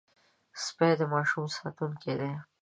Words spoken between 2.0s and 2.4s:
دي.